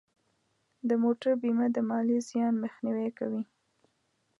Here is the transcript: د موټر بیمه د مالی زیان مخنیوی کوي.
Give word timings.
د 0.87 0.89
موټر 1.03 1.31
بیمه 1.41 1.67
د 1.75 1.77
مالی 1.89 2.17
زیان 2.29 2.53
مخنیوی 2.63 3.09
کوي. 3.17 3.43